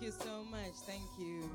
[0.00, 0.74] Thank you so much.
[0.86, 1.50] Thank you.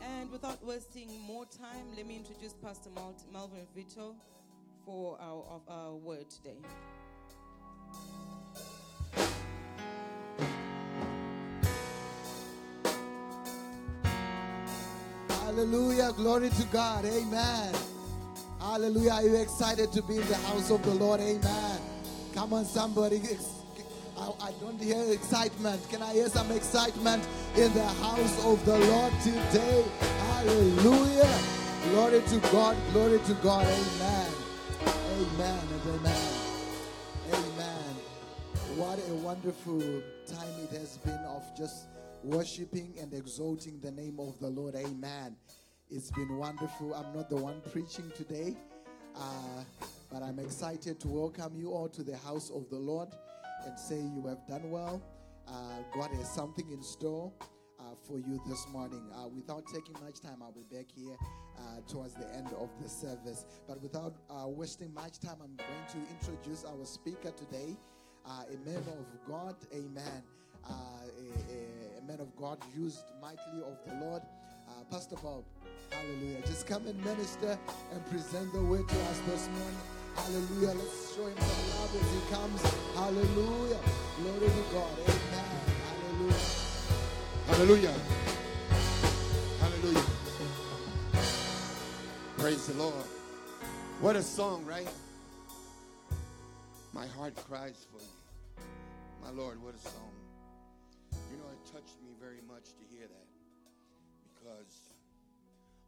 [0.00, 4.14] And without wasting more time, let me introduce Pastor Mal- Melvin Vito
[4.86, 6.58] for our, of our word today.
[15.28, 16.12] Hallelujah.
[16.12, 17.04] Glory to God.
[17.04, 17.74] Amen.
[18.60, 19.10] Hallelujah.
[19.10, 21.20] Are you excited to be in the house of the Lord?
[21.20, 21.80] Amen.
[22.32, 23.20] Come on, somebody.
[24.16, 25.80] I, I don't hear excitement.
[25.90, 29.84] Can I hear some excitement in the house of the Lord today?
[30.00, 31.38] Hallelujah.
[31.90, 32.76] Glory to God.
[32.92, 33.66] Glory to God.
[33.66, 34.32] Amen.
[34.86, 36.22] Amen and amen.
[37.28, 37.96] Amen.
[38.76, 39.80] What a wonderful
[40.26, 41.88] time it has been of just
[42.24, 44.74] worshiping and exalting the name of the Lord.
[44.74, 45.36] Amen.
[45.90, 46.94] It's been wonderful.
[46.94, 48.56] I'm not the one preaching today,
[49.14, 49.62] uh,
[50.10, 53.08] but I'm excited to welcome you all to the house of the Lord
[53.66, 55.02] and say you have done well.
[55.48, 57.32] Uh, God has something in store
[57.78, 59.02] uh, for you this morning.
[59.14, 61.16] Uh, without taking much time, I'll be back here
[61.58, 63.44] uh, towards the end of the service.
[63.66, 67.76] But without uh, wasting much time, I'm going to introduce our speaker today,
[68.26, 69.56] uh, a man of God.
[69.74, 70.22] Amen.
[70.64, 74.22] A, a, a man of God used mightily of the Lord.
[74.90, 75.44] Pastor Bob,
[75.90, 76.40] hallelujah.
[76.46, 77.58] Just come and minister
[77.92, 79.76] and present the word to us this morning.
[80.16, 80.74] Hallelujah.
[80.78, 82.62] Let's show him some love as he comes.
[82.94, 83.80] Hallelujah.
[84.18, 85.21] Glory to God.
[87.52, 87.94] Hallelujah.
[89.60, 90.04] Hallelujah.
[92.38, 93.04] Praise the Lord.
[94.00, 94.88] What a song, right?
[96.94, 98.64] My heart cries for you.
[99.22, 100.12] My Lord, what a song.
[101.30, 103.28] You know, it touched me very much to hear that
[104.32, 104.88] because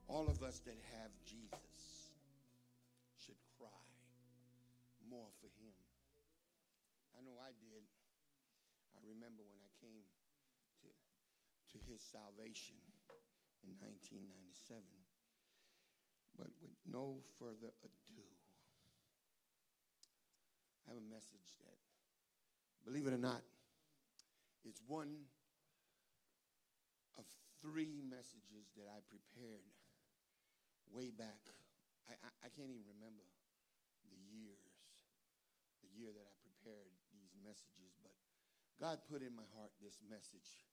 [0.06, 1.73] all of us that have Jesus
[11.94, 12.74] his salvation
[13.62, 14.82] in 1997.
[16.34, 18.26] But with no further ado,
[20.82, 21.78] I have a message that,
[22.82, 23.46] believe it or not,
[24.66, 25.30] is one
[27.14, 27.22] of
[27.62, 29.62] three messages that I prepared
[30.90, 31.38] way back.
[32.10, 33.22] I, I, I can't even remember
[34.10, 34.74] the years,
[35.86, 38.18] the year that I prepared these messages, but
[38.82, 40.66] God put in my heart this message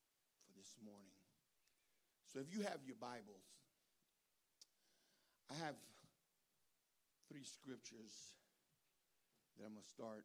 [0.52, 1.16] for this morning.
[2.28, 3.44] So if you have your Bibles,
[5.48, 5.76] I have
[7.28, 8.12] three scriptures
[9.56, 10.24] that I'm going to start.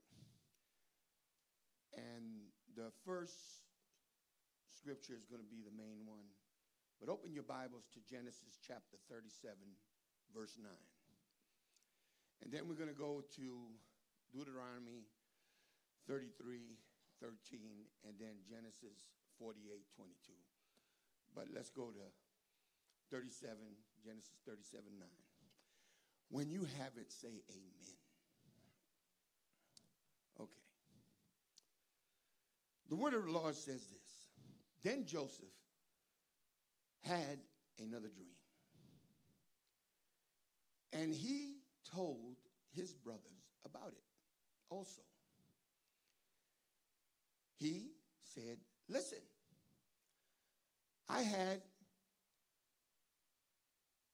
[1.96, 3.64] And the first
[4.68, 6.28] scripture is going to be the main one.
[7.00, 9.56] But open your Bibles to Genesis chapter 37,
[10.36, 10.68] verse 9.
[12.44, 13.46] And then we're going to go to
[14.32, 15.08] Deuteronomy
[16.08, 16.80] 33,
[17.20, 20.34] 13, and then Genesis 48, 22.
[21.36, 22.06] But let's go to
[23.12, 23.56] 37,
[24.04, 25.08] Genesis 37, 9.
[26.30, 27.98] When you have it, say amen.
[30.40, 30.66] Okay.
[32.90, 34.28] The word of the Lord says this.
[34.84, 35.46] Then Joseph
[37.04, 37.40] had
[37.80, 38.36] another dream.
[40.94, 41.58] And he
[41.96, 42.36] told
[42.76, 43.22] his brothers
[43.66, 44.04] about it
[44.70, 45.02] also.
[47.58, 47.92] He
[48.34, 48.58] said,
[48.90, 49.20] Listen,
[51.10, 51.62] I had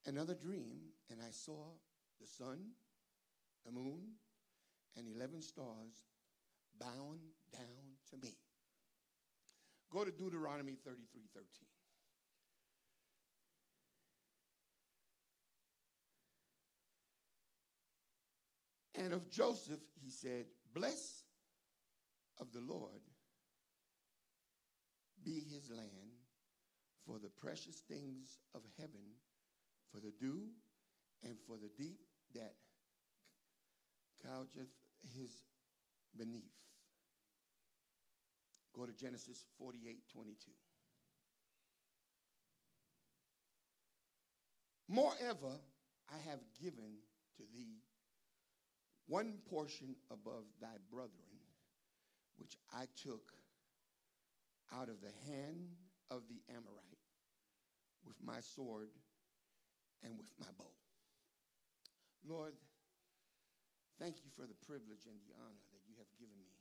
[0.06, 0.80] another dream,
[1.10, 1.66] and I saw
[2.20, 2.60] the sun,
[3.66, 4.02] the moon,
[4.98, 6.04] and 11 stars
[6.80, 7.20] bound
[7.52, 8.34] down to me.
[9.92, 11.68] Go to Deuteronomy 33 13.
[18.96, 21.24] And of Joseph, he said, Bless
[22.40, 23.02] of the Lord
[25.24, 26.14] be his land
[27.06, 29.02] for the precious things of heaven,
[29.92, 30.48] for the dew,
[31.24, 32.00] and for the deep
[32.34, 32.54] that
[34.26, 34.72] coucheth
[35.18, 35.32] his
[36.18, 36.44] beneath.
[38.76, 40.52] Go to Genesis 48 22.
[44.90, 45.60] Moreover,
[46.10, 46.98] I have given
[47.38, 47.82] to thee
[49.08, 51.40] one portion above thy brethren,
[52.38, 53.34] which I took
[54.74, 55.70] out of the hand
[56.10, 57.06] of the Amorite
[58.06, 58.90] with my sword
[60.04, 60.74] and with my bow.
[62.28, 62.56] Lord,
[64.00, 66.58] thank you for the privilege and the honor that you have given me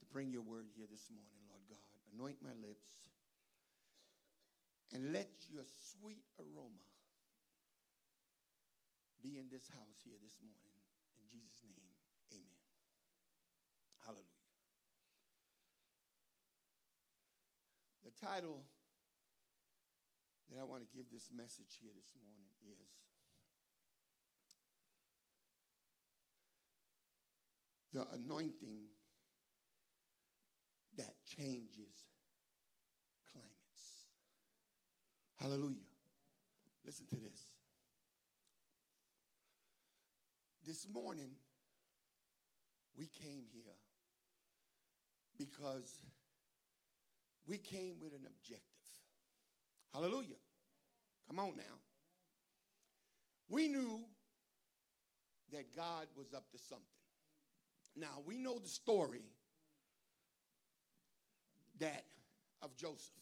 [0.00, 1.82] to bring your word here this morning, Lord God.
[2.14, 3.10] Anoint my lips
[4.94, 6.86] and let your sweet aroma
[9.22, 10.78] be in this house here this morning.
[11.18, 11.90] In Jesus' name,
[12.30, 12.62] amen.
[14.06, 14.46] Hallelujah.
[18.04, 18.62] The title
[20.50, 22.88] that I want to give this message here this morning is
[27.92, 28.88] The Anointing
[30.96, 32.08] that Changes
[33.32, 34.06] Climates.
[35.40, 35.84] Hallelujah.
[36.84, 37.48] Listen to this.
[40.66, 41.30] This morning,
[42.96, 43.76] we came here
[45.38, 45.98] because
[47.46, 48.62] we came with an objective.
[49.92, 50.36] Hallelujah.
[51.28, 51.62] Come on now.
[53.48, 54.00] We knew
[55.52, 56.84] that God was up to something.
[57.96, 59.22] Now, we know the story
[61.78, 62.04] that
[62.62, 63.12] of Joseph.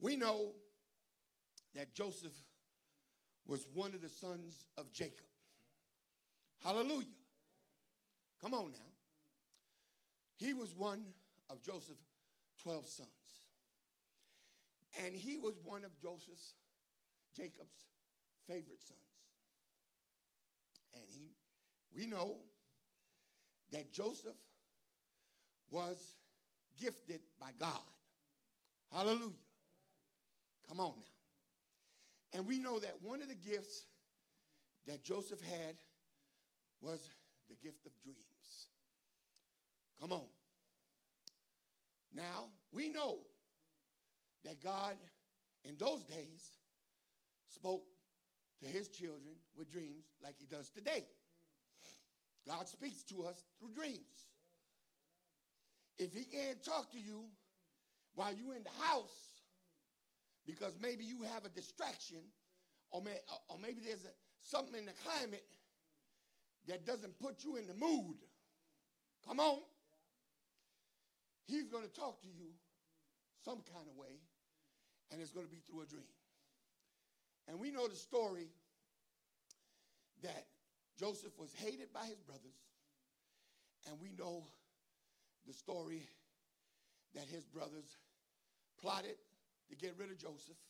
[0.00, 0.52] We know
[1.74, 2.32] that Joseph
[3.46, 5.26] was one of the sons of Jacob.
[6.64, 7.06] Hallelujah.
[8.40, 8.90] Come on now.
[10.36, 11.04] He was one
[11.50, 12.09] of Joseph's
[12.62, 13.08] 12 sons.
[15.04, 16.54] And he was one of Joseph's,
[17.36, 17.86] Jacob's
[18.46, 18.98] favorite sons.
[20.94, 21.30] And he,
[21.96, 22.36] we know
[23.72, 24.36] that Joseph
[25.70, 25.96] was
[26.80, 27.78] gifted by God.
[28.92, 29.30] Hallelujah.
[30.68, 32.38] Come on now.
[32.38, 33.84] And we know that one of the gifts
[34.86, 35.76] that Joseph had
[36.80, 37.10] was
[37.48, 38.68] the gift of dreams.
[40.00, 40.39] Come on.
[42.20, 43.20] Now, we know
[44.44, 44.94] that God
[45.64, 46.50] in those days
[47.48, 47.82] spoke
[48.62, 51.06] to his children with dreams like he does today.
[52.46, 54.26] God speaks to us through dreams.
[55.98, 57.24] If he can't talk to you
[58.14, 59.30] while you're in the house,
[60.46, 62.18] because maybe you have a distraction,
[62.90, 63.16] or, may,
[63.48, 64.12] or maybe there's a,
[64.42, 65.44] something in the climate
[66.68, 68.16] that doesn't put you in the mood.
[69.26, 69.60] Come on.
[71.50, 72.54] He's going to talk to you
[73.44, 74.22] some kind of way,
[75.10, 76.14] and it's going to be through a dream.
[77.48, 78.46] And we know the story
[80.22, 80.46] that
[80.96, 82.54] Joseph was hated by his brothers,
[83.88, 84.44] and we know
[85.44, 86.06] the story
[87.16, 87.96] that his brothers
[88.80, 89.16] plotted
[89.70, 90.60] to get rid of Joseph.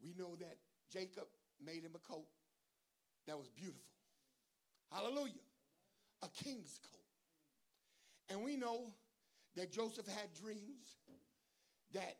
[0.00, 0.56] We know that
[0.92, 1.26] Jacob
[1.64, 2.28] made him a coat
[3.26, 3.80] that was beautiful.
[4.92, 5.32] Hallelujah.
[6.22, 7.00] A king's coat.
[8.30, 8.92] And we know
[9.56, 10.96] that Joseph had dreams
[11.92, 12.16] that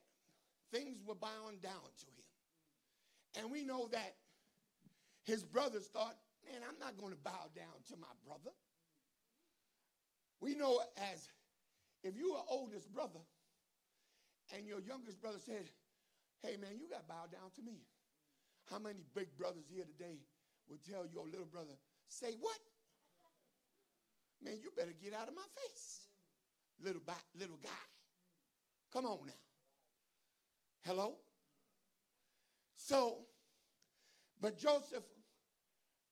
[0.71, 3.43] things were bound down to him.
[3.43, 4.15] And we know that
[5.25, 8.55] his brothers thought, man, I'm not going to bow down to my brother.
[10.41, 10.81] We know
[11.13, 11.29] as
[12.03, 13.21] if you are oldest brother
[14.55, 15.71] and your youngest brother said,
[16.43, 17.81] hey man, you got to bow down to me.
[18.71, 20.21] How many big brothers here today
[20.69, 21.75] would tell your little brother,
[22.09, 22.59] say what?
[24.43, 26.04] Man, you better get out of my face,
[26.83, 27.71] little, by, little guy.
[28.93, 29.33] Come on now.
[30.83, 31.15] Hello?
[32.77, 33.19] So,
[34.41, 35.05] but Joseph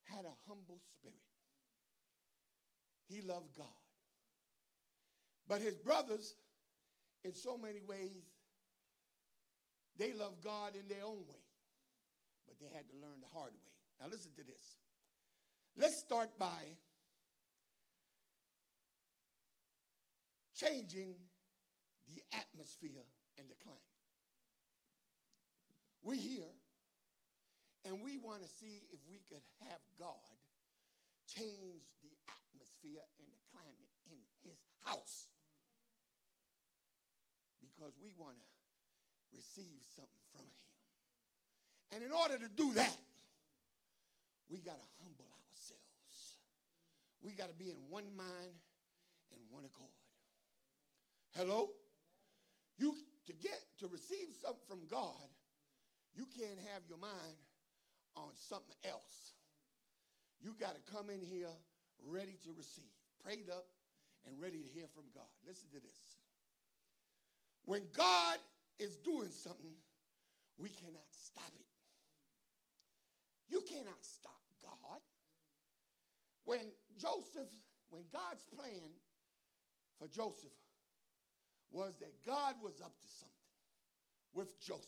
[0.04, 1.16] had a humble spirit.
[3.08, 3.66] He loved God.
[5.48, 6.34] But his brothers,
[7.24, 8.24] in so many ways,
[9.98, 11.44] they loved God in their own way.
[12.46, 13.72] But they had to learn the hard way.
[14.00, 14.76] Now, listen to this.
[15.76, 16.76] Let's start by
[20.62, 21.14] changing
[22.14, 23.02] the atmosphere
[23.38, 23.80] and the climate.
[26.02, 26.50] We're here
[27.84, 30.38] and we want to see if we could have God
[31.26, 35.26] change the atmosphere and the climate in his house.
[37.58, 38.46] Because we want to
[39.34, 40.62] receive something from him.
[41.94, 42.98] And in order to do that,
[44.50, 46.38] we got to humble ourselves.
[47.22, 48.54] We got to be in one mind
[49.34, 50.01] and one accord.
[51.36, 51.70] Hello?
[52.78, 52.94] You
[53.26, 55.28] to get to receive something from God,
[56.14, 57.38] you can't have your mind
[58.16, 59.32] on something else.
[60.40, 61.54] You got to come in here
[62.04, 62.90] ready to receive,
[63.24, 63.64] prayed up
[64.26, 65.30] and ready to hear from God.
[65.46, 66.18] Listen to this.
[67.64, 68.38] When God
[68.78, 69.72] is doing something,
[70.58, 71.66] we cannot stop it.
[73.48, 75.00] You cannot stop God.
[76.44, 76.60] When
[77.00, 77.48] Joseph,
[77.90, 78.90] when God's plan
[79.98, 80.52] for Joseph
[81.72, 83.32] was that God was up to something
[84.34, 84.86] with Joseph.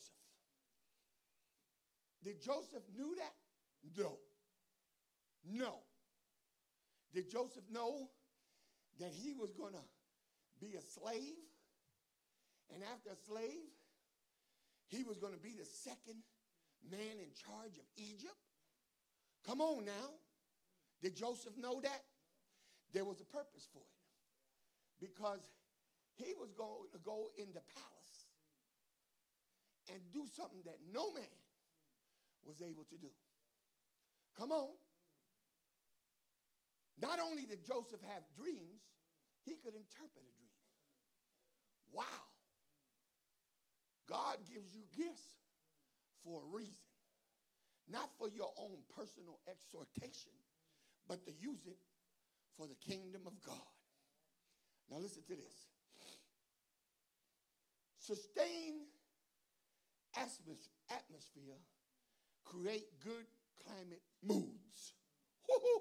[2.23, 3.35] Did Joseph knew that?
[3.99, 4.19] No.
[5.45, 5.75] No.
[7.13, 8.09] Did Joseph know
[8.99, 9.85] that he was going to
[10.61, 11.37] be a slave?
[12.73, 13.69] And after a slave,
[14.89, 16.23] he was going to be the second
[16.91, 18.35] man in charge of Egypt?
[19.47, 20.11] Come on now.
[21.03, 22.03] Did Joseph know that?
[22.93, 24.01] There was a purpose for it.
[25.01, 25.41] Because
[26.17, 28.19] he was going to go in the palace
[29.91, 31.39] and do something that no man
[32.47, 33.11] was able to do.
[34.39, 34.71] Come on.
[37.01, 38.83] Not only did Joseph have dreams,
[39.45, 40.61] he could interpret a dream.
[41.93, 42.25] Wow.
[44.09, 45.27] God gives you gifts
[46.23, 46.89] for a reason,
[47.91, 50.33] not for your own personal exhortation,
[51.09, 51.79] but to use it
[52.57, 53.75] for the kingdom of God.
[54.91, 55.74] Now, listen to this
[58.07, 58.87] sustain
[60.91, 61.59] atmosphere,
[62.45, 63.27] create good
[63.65, 64.95] climate moods.
[65.49, 65.81] Woo-hoo.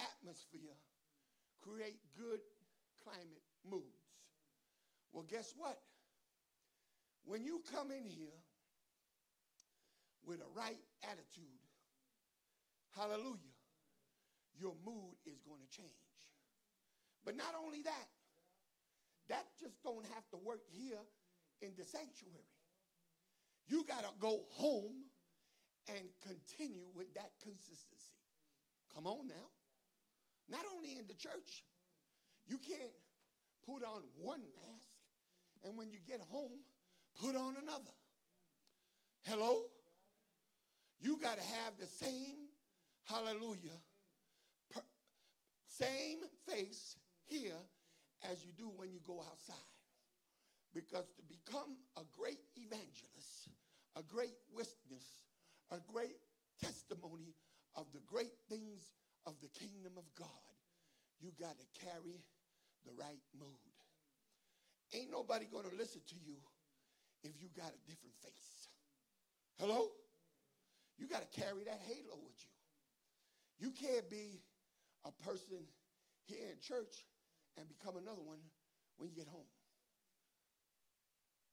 [0.00, 0.74] Atmosphere,
[1.62, 2.40] create good
[3.04, 3.84] climate moods.
[5.12, 5.78] Well, guess what?
[7.24, 8.42] When you come in here
[10.26, 11.44] with a right attitude,
[12.96, 13.54] hallelujah,
[14.58, 15.90] your mood is going to change.
[17.24, 18.08] But not only that,
[19.28, 21.00] that just don't have to work here
[21.62, 22.50] in the sanctuary.
[23.66, 25.08] You got to go home
[25.88, 28.20] and continue with that consistency.
[28.94, 29.48] Come on now.
[30.48, 31.64] Not only in the church,
[32.46, 32.92] you can't
[33.66, 34.94] put on one mask
[35.64, 36.60] and when you get home,
[37.20, 37.94] put on another.
[39.22, 39.62] Hello?
[41.00, 42.48] You got to have the same,
[43.04, 43.78] hallelujah,
[44.70, 44.82] per,
[45.66, 47.56] same face here
[48.30, 49.70] as you do when you go outside.
[50.74, 53.48] Because to become a great evangelist,
[53.96, 55.06] a great witness,
[55.70, 56.18] a great
[56.60, 57.34] testimony
[57.76, 58.90] of the great things
[59.26, 60.54] of the kingdom of God,
[61.20, 62.22] you got to carry
[62.84, 63.74] the right mood.
[64.94, 66.36] Ain't nobody going to listen to you
[67.22, 68.68] if you got a different face.
[69.58, 69.88] Hello?
[70.98, 72.54] You got to carry that halo with you.
[73.58, 74.42] You can't be
[75.04, 75.58] a person
[76.26, 77.06] here in church
[77.56, 78.40] and become another one
[78.96, 79.48] when you get home.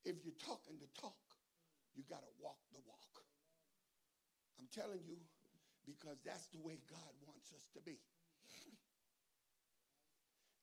[0.04, 1.18] If you're talking the talk,
[1.94, 3.22] you got to walk the walk.
[4.60, 5.18] I'm telling you
[5.86, 7.98] because that's the way God wants us to be.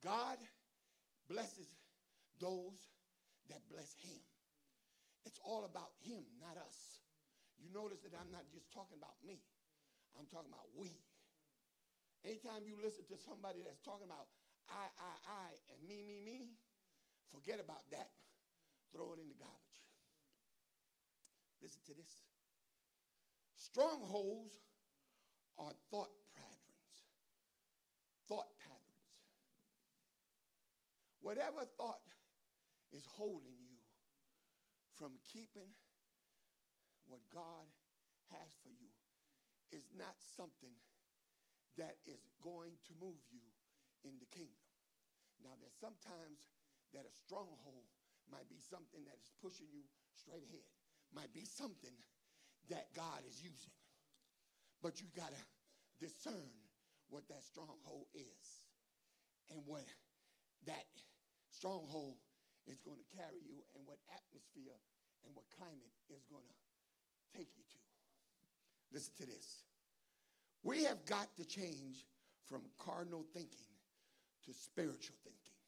[0.03, 0.39] God
[1.29, 1.67] blesses
[2.39, 2.79] those
[3.51, 4.19] that bless him.
[5.27, 7.03] It's all about him, not us.
[7.59, 9.43] You notice that I'm not just talking about me.
[10.19, 10.95] I'm talking about we.
[12.25, 14.31] Anytime you listen to somebody that's talking about
[14.71, 16.53] I, I, I, and me, me, me,
[17.33, 18.11] forget about that.
[18.93, 19.81] Throw it in the garbage.
[21.63, 22.23] Listen to this.
[23.57, 24.55] Strongholds
[25.59, 26.97] are thought patterns.
[28.29, 28.79] Thought patterns.
[31.21, 32.01] Whatever thought
[32.93, 33.77] is holding you
[34.97, 35.69] from keeping
[37.07, 37.67] what God
[38.31, 38.93] has for you
[39.73, 40.77] is not something
[41.77, 43.45] that is going to move you
[44.05, 44.58] in the kingdom.
[45.43, 46.51] Now, there's sometimes
[46.95, 47.87] that a stronghold
[48.31, 50.69] might be something that is pushing you straight ahead,
[51.15, 51.95] might be something
[52.69, 53.75] that God is using.
[54.83, 55.43] But you got to
[56.01, 56.53] discern
[57.09, 58.47] what that stronghold is
[59.51, 59.87] and what
[60.67, 60.87] that
[61.51, 62.17] stronghold
[62.69, 64.77] is going to carry you and what atmosphere
[65.25, 66.57] and what climate is going to
[67.37, 67.81] take you to.
[68.93, 69.65] Listen to this.
[70.63, 72.05] We have got to change
[72.47, 73.73] from carnal thinking
[74.49, 75.59] to spiritual thinking.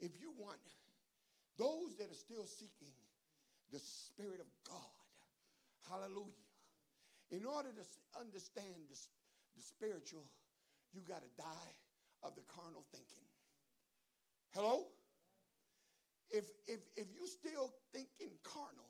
[0.00, 0.58] If you want
[1.58, 2.96] those that are still seeking
[3.70, 4.96] the Spirit of God,
[5.88, 6.48] hallelujah,
[7.30, 7.84] in order to
[8.18, 8.98] understand the,
[9.56, 10.24] the spiritual,
[10.92, 11.72] you got to die
[12.24, 13.24] of the carnal thinking.
[14.54, 14.88] Hello?
[16.32, 18.88] if, if, if you still thinking carnal,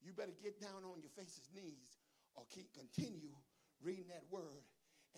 [0.00, 1.98] you better get down on your face's knees
[2.38, 3.34] or keep continue
[3.82, 4.62] reading that word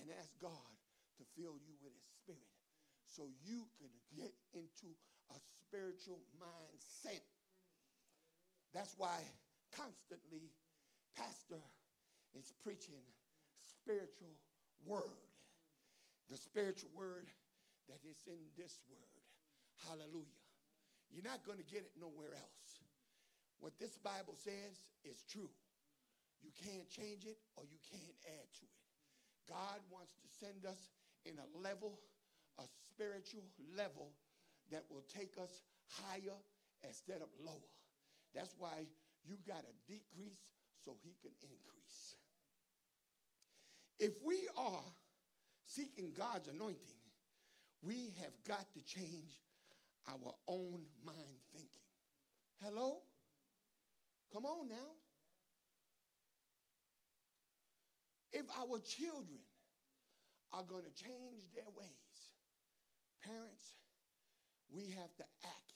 [0.01, 0.73] and ask God
[1.21, 2.09] to fill you with his
[3.13, 4.89] so you can get into
[5.31, 7.21] a spiritual mindset.
[8.73, 9.21] That's why
[9.77, 10.49] constantly
[11.17, 11.61] pastor
[12.33, 13.05] is preaching
[13.85, 14.33] spiritual
[14.87, 15.29] word.
[16.31, 17.29] The spiritual word
[17.89, 19.21] that is in this word.
[19.89, 20.41] Hallelujah.
[21.13, 22.71] You're not going to get it nowhere else.
[23.61, 25.51] What this Bible says is true.
[26.41, 28.83] You can't change it or you can't add to it.
[29.47, 30.91] God wants to send us
[31.27, 32.01] in a level,
[32.59, 33.45] a spiritual
[33.77, 34.13] level
[34.71, 36.39] that will take us higher
[36.85, 37.73] instead of lower.
[38.35, 38.87] That's why
[39.25, 40.41] you got to decrease
[40.85, 42.17] so he can increase.
[43.99, 44.83] If we are
[45.67, 46.99] seeking God's anointing,
[47.83, 49.41] we have got to change
[50.09, 51.69] our own mind thinking.
[52.63, 52.99] Hello?
[54.33, 54.91] Come on now.
[58.33, 59.41] If our children
[60.53, 62.02] are going to change their ways,
[63.23, 63.75] parents,
[64.71, 65.73] we have to act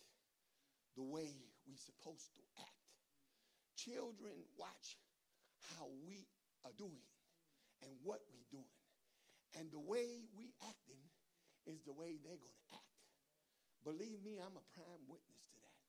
[0.96, 1.28] the way
[1.68, 2.84] we're supposed to act.
[3.76, 4.96] Children watch
[5.76, 6.24] how we
[6.64, 7.04] are doing
[7.84, 8.76] and what we're doing.
[9.60, 11.04] And the way we acting
[11.68, 12.96] is the way they're going to act.
[13.84, 15.80] Believe me, I'm a prime witness to that.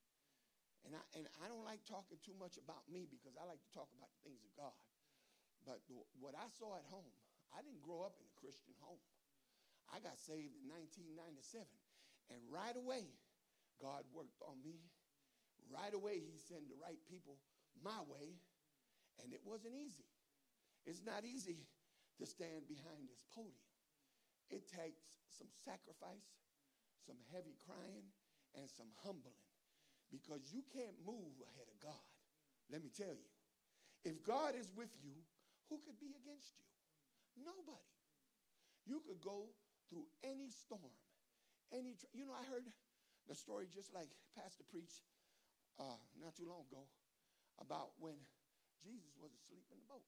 [0.86, 3.72] And I, and I don't like talking too much about me because I like to
[3.74, 4.78] talk about the things of God.
[5.66, 7.12] But the, what I saw at home,
[7.52, 9.02] I didn't grow up in a Christian home.
[9.94, 11.64] I got saved in 1997.
[12.34, 13.08] And right away,
[13.80, 14.84] God worked on me.
[15.72, 17.40] Right away, He sent the right people
[17.80, 18.36] my way.
[19.24, 20.08] And it wasn't easy.
[20.86, 21.68] It's not easy
[22.20, 23.72] to stand behind this podium.
[24.50, 26.32] It takes some sacrifice,
[27.04, 28.08] some heavy crying,
[28.56, 29.44] and some humbling
[30.12, 32.08] because you can't move ahead of God.
[32.72, 33.30] Let me tell you.
[34.04, 35.12] If God is with you,
[35.70, 36.64] who could be against you?
[37.44, 37.92] Nobody.
[38.88, 39.52] You could go
[39.90, 40.94] through any storm,
[41.72, 41.96] any.
[41.96, 42.66] Tr- you know, I heard
[43.28, 45.04] the story just like Pastor preached
[45.80, 46.88] uh, not too long ago
[47.60, 48.16] about when
[48.84, 50.06] Jesus was asleep in the boat.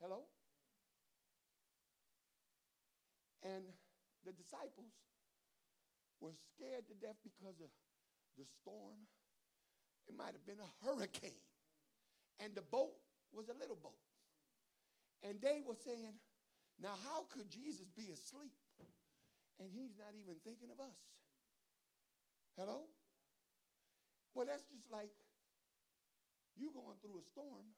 [0.00, 0.24] Hello?
[3.44, 3.64] And
[4.24, 4.92] the disciples
[6.20, 7.68] were scared to death because of
[8.38, 9.04] the storm.
[10.08, 11.44] It might have been a hurricane.
[12.40, 12.96] And the boat
[13.32, 14.00] was a little boat.
[15.22, 16.16] And they were saying,
[16.82, 18.54] now how could Jesus be asleep?
[19.62, 20.98] And he's not even thinking of us.
[22.58, 22.90] Hello?
[24.34, 25.14] Well, that's just like
[26.58, 27.70] you going through a storm.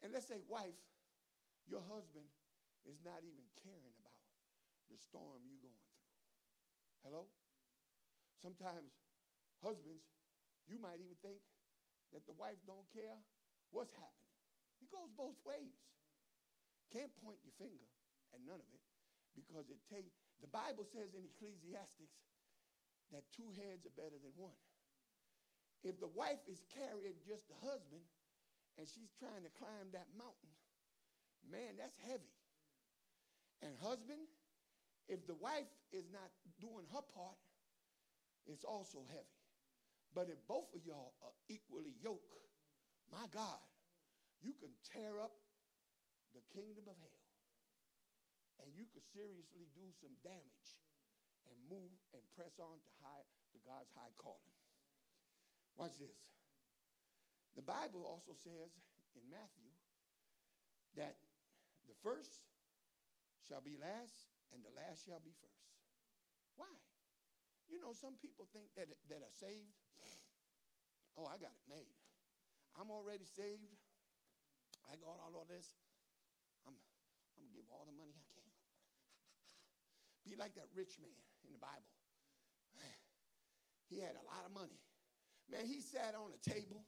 [0.00, 0.80] And let's say, wife,
[1.68, 2.24] your husband
[2.88, 4.20] is not even caring about
[4.88, 6.08] the storm you're going through.
[7.04, 7.28] Hello?
[8.40, 8.96] Sometimes
[9.60, 10.08] husbands,
[10.64, 11.44] you might even think
[12.16, 13.20] that the wife don't care
[13.68, 14.32] what's happening.
[14.80, 15.76] It goes both ways.
[16.90, 17.86] Can't point your finger
[18.34, 18.84] at none of it
[19.34, 20.10] because it take
[20.42, 22.18] the Bible says in Ecclesiastics
[23.14, 24.56] that two heads are better than one.
[25.82, 28.04] If the wife is carrying just the husband
[28.76, 30.54] and she's trying to climb that mountain,
[31.48, 32.34] man, that's heavy.
[33.62, 34.24] And husband,
[35.08, 36.28] if the wife is not
[36.60, 37.38] doing her part,
[38.46, 39.38] it's also heavy.
[40.14, 42.48] But if both of y'all are equally yoked,
[43.12, 43.60] my God,
[44.42, 45.32] you can tear up
[46.34, 47.22] the kingdom of hell.
[48.60, 50.70] And you could seriously do some damage
[51.48, 53.24] and move and press on to high
[53.56, 54.56] to God's high calling.
[55.80, 56.20] Watch this.
[57.56, 58.70] The Bible also says
[59.16, 59.72] in Matthew
[60.94, 61.18] that
[61.88, 62.46] the first
[63.48, 65.66] shall be last and the last shall be first.
[66.54, 66.70] Why?
[67.70, 69.74] You know, some people think that, that are saved,
[71.16, 71.94] oh, I got it made.
[72.78, 73.78] I'm already saved.
[74.86, 75.74] I got all of this.
[77.40, 78.48] I'm, going to give all the money I can.
[80.28, 81.16] Be like that rich man
[81.48, 81.88] in the Bible.
[83.90, 84.78] He had a lot of money.
[85.50, 86.86] Man, he sat on a table,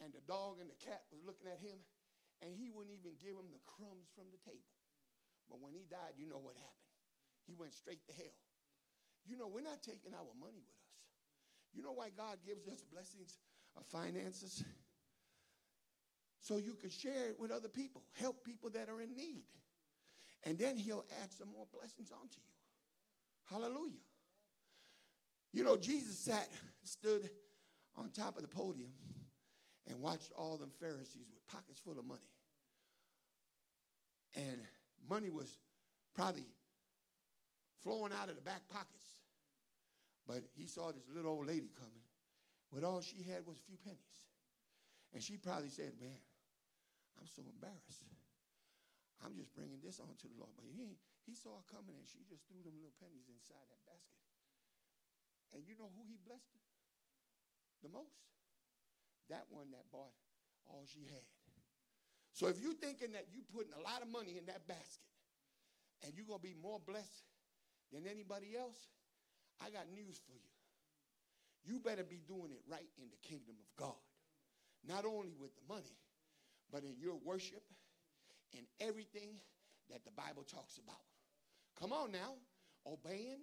[0.00, 1.76] and the dog and the cat was looking at him,
[2.40, 4.72] and he wouldn't even give him the crumbs from the table.
[5.52, 6.92] But when he died, you know what happened.
[7.44, 8.40] He went straight to hell.
[9.28, 10.96] You know, we're not taking our money with us.
[11.76, 13.36] You know why God gives us blessings
[13.76, 14.64] of finances?
[16.46, 19.42] So you can share it with other people, help people that are in need.
[20.44, 23.50] And then he'll add some more blessings onto you.
[23.50, 23.98] Hallelujah.
[25.52, 26.48] You know, Jesus sat,
[26.84, 27.28] stood
[27.96, 28.92] on top of the podium
[29.88, 32.20] and watched all them Pharisees with pockets full of money.
[34.36, 34.60] And
[35.10, 35.58] money was
[36.14, 36.46] probably
[37.82, 39.08] flowing out of the back pockets.
[40.28, 42.04] But he saw this little old lady coming,
[42.72, 43.98] but all she had was a few pennies.
[45.12, 46.18] And she probably said, Man,
[47.16, 48.04] I'm so embarrassed.
[49.24, 50.52] I'm just bringing this on to the Lord.
[50.56, 53.82] But he, he saw her coming and she just threw them little pennies inside that
[53.88, 54.20] basket.
[55.56, 56.60] And you know who he blessed
[57.80, 58.20] the most?
[59.32, 60.12] That one that bought
[60.68, 61.24] all she had.
[62.36, 65.08] So if you're thinking that you're putting a lot of money in that basket
[66.04, 67.24] and you're going to be more blessed
[67.88, 68.92] than anybody else,
[69.64, 70.52] I got news for you.
[71.64, 73.98] You better be doing it right in the kingdom of God.
[74.86, 75.96] Not only with the money,
[76.72, 77.62] but in your worship,
[78.52, 79.36] in everything
[79.90, 81.02] that the Bible talks about.
[81.78, 82.34] Come on now,
[82.86, 83.40] obeying,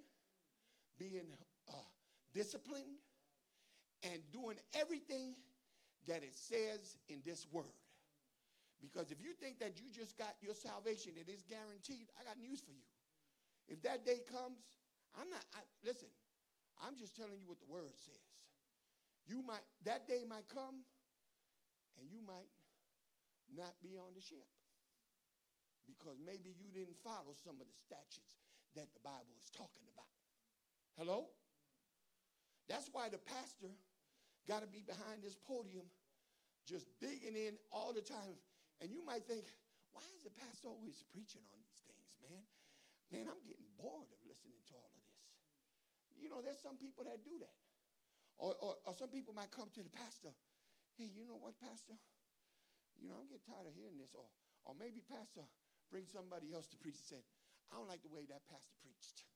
[0.97, 1.27] being
[1.69, 1.89] uh,
[2.33, 2.99] disciplined,
[4.03, 5.35] and doing everything
[6.07, 7.77] that it says in this word.
[8.81, 12.35] Because if you think that you just got your salvation and it's guaranteed, I got
[12.35, 12.83] news for you.
[13.71, 14.59] If that day comes,
[15.15, 16.11] I'm not, I, listen,
[16.83, 18.27] I'm just telling you what the word says.
[19.23, 20.83] You might, that day might come
[21.95, 22.51] and you might
[23.55, 24.47] not be on the ship
[25.85, 28.39] because maybe you didn't follow some of the statutes
[28.75, 30.09] that the Bible is talking about.
[30.97, 31.29] Hello?
[32.69, 33.73] That's why the pastor
[34.47, 35.85] got to be behind this podium
[36.63, 38.39] just digging in all the time.
[38.79, 39.43] And you might think,
[39.91, 42.43] why is the pastor always preaching on these things, man?
[43.11, 45.21] Man, I'm getting bored of listening to all of this.
[46.17, 47.57] You know, there's some people that do that.
[48.41, 50.33] Or, or, or some people might come to the pastor,
[50.97, 51.93] hey, you know what, pastor?
[53.03, 54.15] You know, I'm getting tired of hearing this.
[54.15, 54.23] Or,
[54.63, 55.43] or maybe pastor
[55.91, 57.21] bring somebody else to preach and say,
[57.67, 59.27] I don't like the way that pastor preached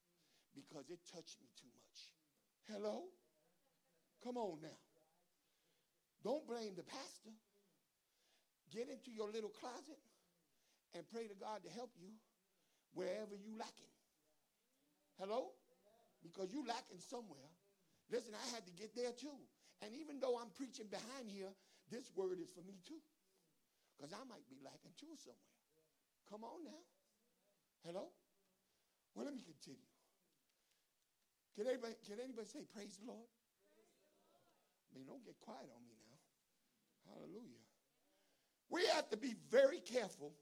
[0.56, 1.98] because it touched me too much.
[2.72, 3.12] Hello?
[4.24, 4.80] Come on now.
[6.24, 7.36] Don't blame the pastor.
[8.72, 10.00] Get into your little closet
[10.96, 12.16] and pray to God to help you
[12.96, 13.94] wherever you lacking.
[15.20, 15.52] Hello?
[16.24, 17.52] Because you lacking somewhere.
[18.12, 19.38] Listen, I had to get there too.
[19.84, 21.52] And even though I'm preaching behind here,
[21.92, 23.04] this word is for me too.
[23.98, 25.58] Because I might be lacking too somewhere.
[26.30, 26.86] Come on now.
[27.84, 28.14] Hello?
[29.16, 29.90] Well, let me continue.
[31.58, 33.26] Can anybody, can anybody say praise the Lord?
[33.26, 36.18] I mean, don't get quiet on me now.
[37.10, 37.66] Hallelujah.
[38.70, 40.34] We have to be very careful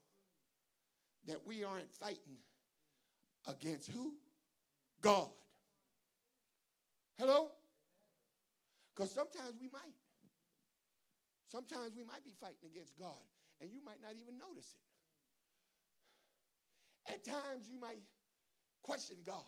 [1.26, 2.36] that we aren't fighting
[3.48, 4.12] against who?
[5.00, 5.30] God.
[7.18, 7.50] Hello?
[8.94, 9.96] Because sometimes we might.
[11.50, 13.22] Sometimes we might be fighting against God,
[13.60, 14.84] and you might not even notice it.
[17.12, 18.02] At times you might
[18.82, 19.46] question God.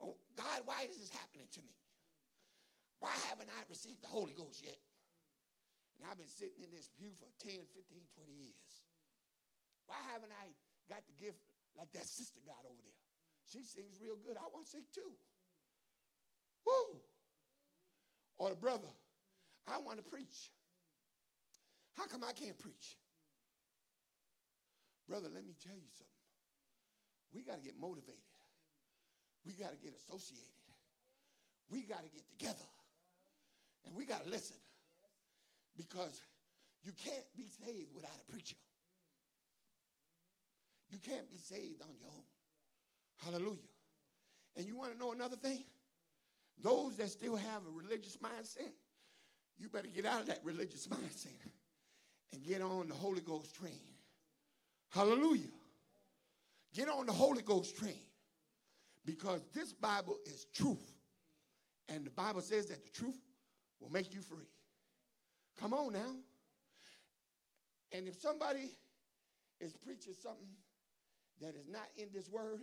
[0.00, 1.74] Oh, God, why is this happening to me?
[3.00, 4.78] Why haven't I received the Holy Ghost yet?
[5.98, 8.70] And I've been sitting in this pew for 10, 15, 20 years.
[9.86, 10.50] Why haven't I
[10.86, 11.42] got the gift
[11.74, 13.02] like that sister got over there?
[13.50, 14.36] She sings real good.
[14.38, 15.14] I want to sing too.
[16.66, 17.00] Woo!
[18.38, 18.92] Or the brother,
[19.66, 20.52] I want to preach.
[21.98, 22.96] How come I can't preach?
[25.08, 26.06] Brother, let me tell you something.
[27.34, 28.22] We got to get motivated.
[29.44, 30.46] We got to get associated.
[31.70, 32.68] We got to get together.
[33.84, 34.56] And we got to listen.
[35.76, 36.22] Because
[36.84, 38.56] you can't be saved without a preacher.
[40.90, 42.24] You can't be saved on your own.
[43.24, 43.74] Hallelujah.
[44.56, 45.64] And you want to know another thing?
[46.62, 48.72] Those that still have a religious mindset,
[49.58, 51.34] you better get out of that religious mindset
[52.32, 53.80] and get on the Holy Ghost train.
[54.90, 55.50] Hallelujah.
[56.74, 58.00] Get on the Holy Ghost train
[59.04, 60.94] because this Bible is truth.
[61.88, 63.18] And the Bible says that the truth
[63.80, 64.48] will make you free.
[65.58, 66.14] Come on now.
[67.92, 68.70] And if somebody
[69.60, 70.48] is preaching something
[71.40, 72.60] that is not in this word,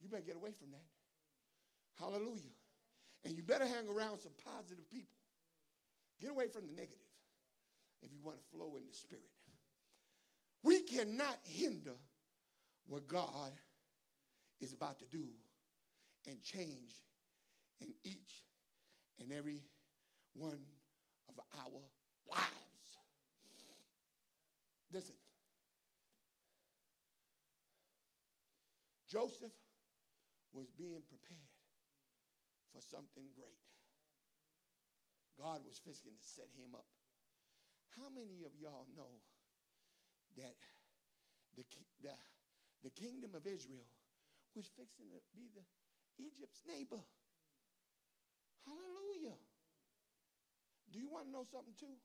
[0.00, 0.88] you better get away from that.
[1.98, 2.56] Hallelujah.
[3.24, 5.18] And you better hang around some positive people.
[6.20, 6.99] Get away from the negative
[8.02, 9.24] if you want to flow in the spirit.
[10.62, 11.96] We cannot hinder
[12.86, 13.52] what God
[14.60, 15.24] is about to do
[16.26, 16.92] and change
[17.80, 18.44] in each
[19.20, 19.62] and every
[20.34, 20.58] one
[21.28, 21.80] of our
[22.30, 22.90] lives.
[24.92, 25.14] Listen,
[29.10, 29.54] Joseph
[30.52, 31.50] was being prepared
[32.74, 33.58] for something great.
[35.38, 36.86] God was fixing to set him up.
[37.98, 39.20] How many of y'all know
[40.36, 40.58] that
[41.56, 41.64] the,
[42.02, 42.14] the,
[42.84, 43.86] the kingdom of Israel
[44.54, 45.64] was fixing to be the
[46.22, 47.02] Egypt's neighbor?
[48.64, 49.36] Hallelujah.
[50.92, 51.96] Do you want to know something too?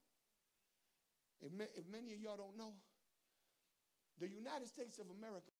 [1.42, 2.74] If, if many of y'all don't know,
[4.20, 5.52] the United States of America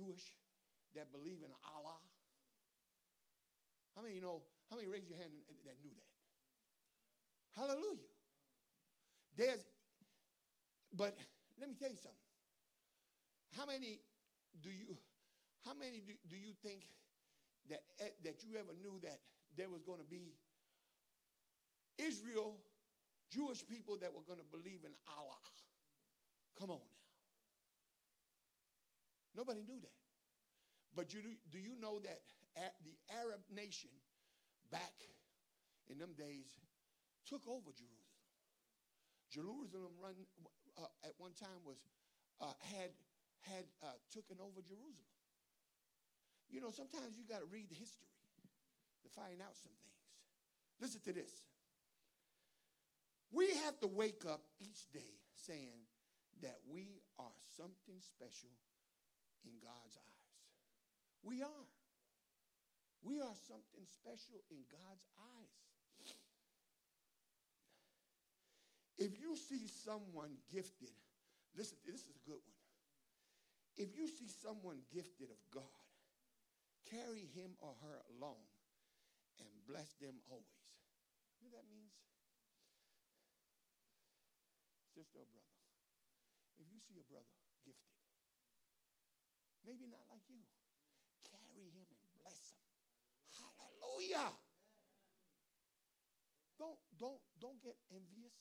[0.00, 0.24] Jewish
[0.96, 2.00] that believe in Allah?
[3.94, 4.40] How many you know?
[4.70, 5.30] How many raise your hand
[5.68, 6.10] that knew that?
[7.60, 8.08] Hallelujah.
[9.36, 9.60] There's,
[10.96, 11.12] but
[11.58, 12.28] let me tell you something.
[13.56, 14.00] How many
[14.62, 14.96] do you,
[15.66, 16.86] how many do, do you think
[17.68, 19.18] that eh, that you ever knew that
[19.56, 20.32] there was going to be
[21.98, 22.56] Israel,
[23.30, 25.44] Jewish people that were going to believe in Allah?
[26.58, 26.80] Come on.
[29.36, 29.98] Nobody knew that.
[30.94, 32.20] But you do, you know that
[32.82, 33.90] the Arab nation
[34.70, 34.94] back
[35.88, 36.50] in them days
[37.26, 38.10] took over Jerusalem?
[39.30, 40.18] Jerusalem run
[40.78, 41.78] uh, at one time was
[42.40, 42.90] uh, had
[43.46, 45.14] had uh, taken over Jerusalem.
[46.50, 48.10] You know, sometimes you got to read the history
[49.02, 50.02] to find out some things.
[50.82, 51.30] Listen to this.
[53.30, 55.86] We have to wake up each day saying
[56.42, 58.50] that we are something special
[59.44, 60.32] in God's eyes.
[61.22, 61.68] We are.
[63.02, 65.56] We are something special in God's eyes.
[69.00, 70.92] If you see someone gifted,
[71.56, 72.60] listen, this is a good one.
[73.80, 75.88] If you see someone gifted of God,
[76.92, 78.44] carry him or her along
[79.40, 80.68] and bless them always.
[81.40, 81.96] You know what that means?
[84.92, 85.56] Sister or brother,
[86.60, 87.32] if you see a brother
[87.64, 87.99] gifted,
[89.64, 90.40] maybe not like you,
[91.26, 92.64] carry him and bless him.
[93.36, 94.32] Hallelujah.
[96.58, 98.36] Don't don't don't get envious.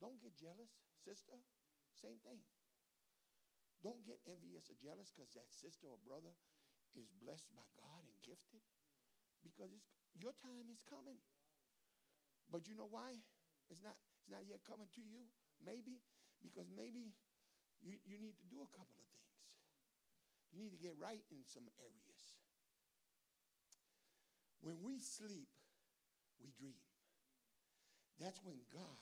[0.00, 0.72] Don't get jealous,
[1.04, 1.36] sister.
[1.92, 2.40] Same thing.
[3.84, 6.32] Don't get envious or jealous because that sister or brother
[6.96, 8.64] is blessed by God and gifted.
[9.40, 9.72] Because
[10.16, 11.20] your time is coming.
[12.52, 13.20] But you know why?
[13.70, 15.30] It's not, it's not yet coming to you.
[15.62, 16.02] Maybe
[16.42, 17.14] because maybe
[17.80, 19.09] you, you need to do a couple of.
[20.50, 22.20] You need to get right in some areas.
[24.60, 25.48] When we sleep,
[26.42, 26.82] we dream.
[28.20, 29.00] That's when God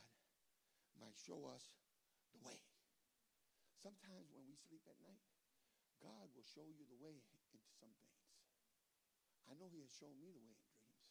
[1.00, 1.64] might show us
[2.30, 2.60] the way.
[3.82, 5.24] Sometimes when we sleep at night,
[5.98, 8.06] God will show you the way into some things.
[9.50, 11.10] I know He has shown me the way in dreams.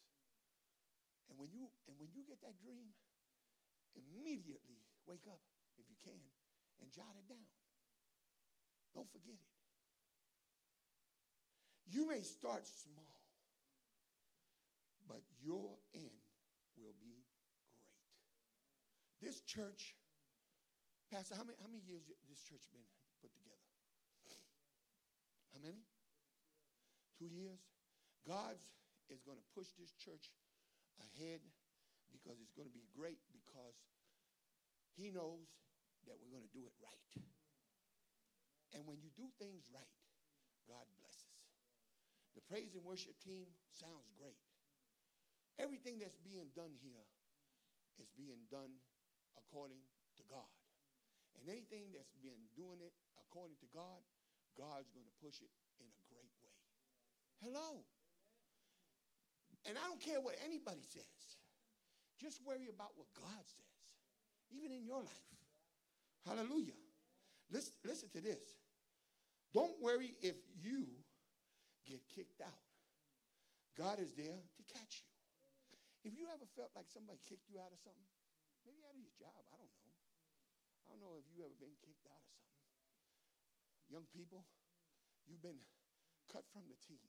[1.28, 2.96] And when you and when you get that dream,
[3.98, 5.44] immediately wake up
[5.76, 6.24] if you can
[6.80, 7.52] and jot it down.
[8.96, 9.57] Don't forget it.
[11.88, 13.16] You may start small,
[15.08, 16.20] but your end
[16.76, 17.24] will be
[17.72, 18.04] great.
[19.24, 19.96] This church,
[21.08, 22.84] Pastor, how many, how many years this church been
[23.24, 23.68] put together?
[25.56, 25.80] How many?
[27.16, 27.64] Two years.
[28.28, 28.60] God
[29.08, 30.36] is going to push this church
[31.00, 31.40] ahead
[32.12, 33.80] because it's going to be great because
[35.00, 35.48] he knows
[36.06, 37.08] that we're going to do it right.
[38.76, 39.96] And when you do things right,
[40.68, 41.27] God blesses.
[42.38, 44.38] The praise and worship team sounds great.
[45.58, 47.02] Everything that's being done here
[47.98, 48.78] is being done
[49.42, 49.82] according
[50.22, 50.54] to God.
[51.42, 52.94] And anything that's been doing it
[53.26, 54.06] according to God,
[54.54, 55.50] God's going to push it
[55.82, 56.54] in a great way.
[57.42, 57.82] Hello.
[59.66, 61.42] And I don't care what anybody says.
[62.22, 63.82] Just worry about what God says,
[64.54, 65.34] even in your life.
[66.22, 66.78] Hallelujah.
[67.50, 68.62] Listen, listen to this.
[69.54, 70.86] Don't worry if you
[71.88, 72.68] get kicked out.
[73.80, 75.10] God is there to catch you.
[76.04, 78.12] If you ever felt like somebody kicked you out of something,
[78.68, 79.96] maybe out of your job, I don't know.
[80.84, 82.64] I don't know if you ever been kicked out of something.
[83.88, 84.44] Young people,
[85.28, 85.60] you've been
[86.28, 87.08] cut from the team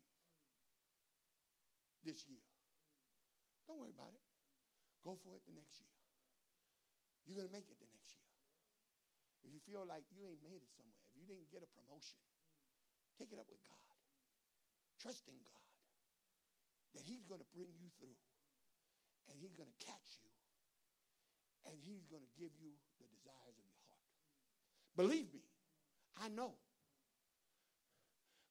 [2.06, 2.42] this year.
[3.66, 4.24] Don't worry about it.
[5.02, 5.94] Go for it the next year.
[7.26, 8.32] You're going to make it the next year.
[9.44, 12.18] If you feel like you ain't made it somewhere, if you didn't get a promotion,
[13.20, 13.88] take it up with God.
[14.98, 15.68] Trust in God
[16.94, 18.18] that He's going to bring you through
[19.30, 20.34] and He's going to catch you
[21.70, 24.11] and He's going to give you the desires of your heart.
[24.98, 25.46] Believe me,
[26.18, 26.58] I know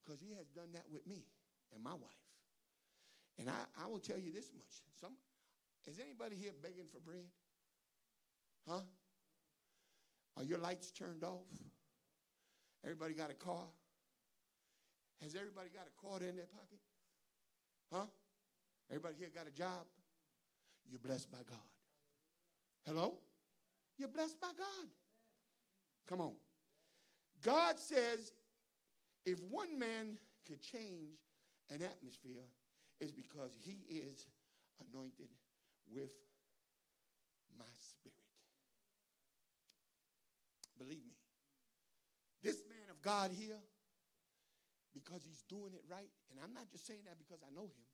[0.07, 1.27] because He has done that with me
[1.73, 2.23] and my wife.
[3.39, 4.81] And I, I will tell you this much.
[4.99, 5.13] Some,
[5.85, 7.27] is anybody here begging for bread?
[8.67, 8.81] Huh?
[10.37, 11.45] Are your lights turned off?
[12.83, 13.65] Everybody got a car?
[15.21, 16.79] Has everybody got a quarter in their pocket?
[17.91, 18.05] Huh?
[18.89, 19.85] Everybody here got a job?
[20.89, 21.67] You're blessed by God.
[22.85, 23.15] Hello?
[23.97, 24.87] You're blessed by God.
[26.07, 26.33] Come on.
[27.43, 28.31] God says
[29.25, 31.19] if one man could change
[31.69, 32.45] an atmosphere,
[33.01, 34.25] it's because he is
[34.89, 35.27] anointed
[35.93, 36.11] with
[37.57, 38.15] my spirit.
[40.77, 41.17] Believe me.
[42.43, 43.57] This man of God here,
[44.97, 47.85] because he's doing it right, and I'm not just saying that because I know him,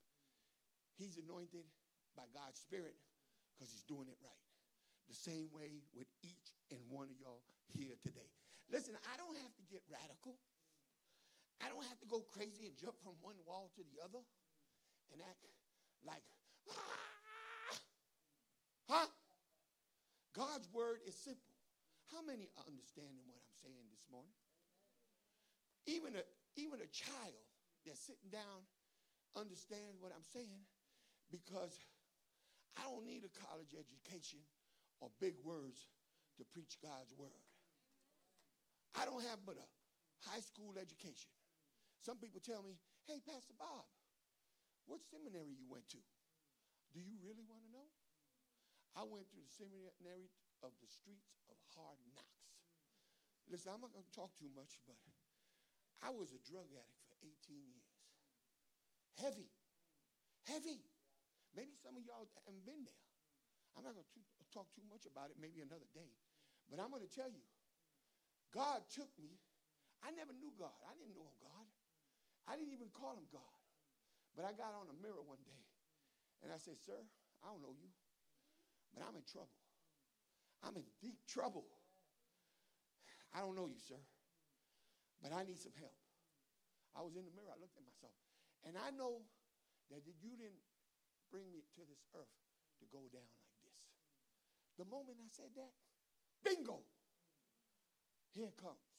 [0.95, 1.67] he's anointed
[2.15, 2.95] by God's Spirit
[3.51, 4.43] because he's doing it right.
[5.11, 8.31] The same way with each and one of y'all here today.
[8.71, 10.39] Listen, I don't have to get radical.
[11.59, 14.23] I don't have to go crazy and jump from one wall to the other
[15.11, 15.43] and act
[16.07, 16.23] like,
[16.71, 17.75] ah!
[18.87, 19.09] huh?
[20.31, 21.53] God's word is simple.
[22.11, 24.33] How many are understanding what I'm saying this morning?
[25.85, 26.23] Even a,
[26.55, 27.45] even a child
[27.85, 28.65] that's sitting down
[29.35, 30.63] understands what I'm saying
[31.33, 31.73] because
[32.77, 34.41] I don't need a college education
[35.01, 35.89] or big words
[36.37, 37.43] to preach God's word.
[38.93, 39.67] I don't have but a
[40.29, 41.29] high school education.
[42.01, 42.77] Some people tell me,
[43.09, 43.85] hey, Pastor Bob,
[44.85, 46.01] what seminary you went to?
[46.93, 47.89] Do you really want to know?
[48.93, 50.29] I went to the seminary
[50.61, 52.45] of the streets of hard knocks.
[53.49, 54.95] Listen, I'm not going to talk too much, but
[56.03, 57.87] I was a drug addict for 18 years.
[59.23, 59.47] Heavy.
[60.43, 60.83] Heavy.
[61.55, 63.03] Maybe some of y'all haven't been there.
[63.73, 66.11] I'm not going to talk too much about it, maybe another day.
[66.67, 67.41] But I'm going to tell you,
[68.51, 69.39] God took me.
[70.03, 70.75] I never knew God.
[70.83, 71.67] I didn't know God.
[72.45, 73.57] I didn't even call him God.
[74.35, 75.63] But I got on a mirror one day
[76.43, 76.97] and I said, Sir,
[77.41, 77.87] I don't know you,
[78.91, 79.55] but I'm in trouble.
[80.65, 81.65] I'm in deep trouble.
[83.33, 83.97] I don't know you, sir,
[85.23, 85.95] but I need some help.
[86.93, 88.13] I was in the mirror, I looked at myself,
[88.67, 89.23] and I know
[89.89, 90.61] that you didn't
[91.31, 92.37] bring me to this earth
[92.77, 93.79] to go down like this.
[94.77, 95.73] The moment I said that,
[96.43, 96.83] bingo,
[98.35, 98.91] here comes.